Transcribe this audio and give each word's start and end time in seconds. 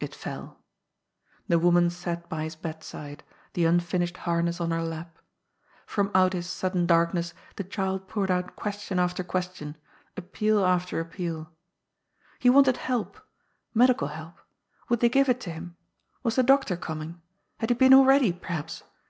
It 0.00 0.14
fell. 0.14 0.62
The 1.48 1.58
woman 1.58 1.90
sat 1.90 2.30
by 2.30 2.44
his 2.44 2.56
bedside, 2.56 3.24
the 3.52 3.66
unfinished 3.66 4.16
harness 4.24 4.58
on 4.58 4.70
her 4.70 4.82
lap. 4.82 5.18
From 5.84 6.10
out 6.14 6.32
his 6.32 6.48
sudden 6.48 6.86
darkness 6.86 7.34
the 7.56 7.62
child 7.64 8.08
poured 8.08 8.30
out 8.30 8.56
question 8.56 8.98
after 8.98 9.22
question, 9.22 9.76
appeal 10.16 10.64
after 10.64 10.98
appeal. 10.98 11.52
He 12.38 12.48
wanted 12.48 12.78
help— 12.78 13.18
^medical 13.76 14.12
help; 14.12 14.38
would 14.88 15.00
they 15.00 15.10
give 15.10 15.28
it 15.28 15.40
to 15.40 15.50
him? 15.50 15.76
Was 16.22 16.36
the 16.36 16.42
doctor 16.42 16.78
coming? 16.78 17.20
Had 17.58 17.68
he 17.68 17.74
been 17.74 17.92
already, 17.92 18.32
perhaps? 18.32 18.82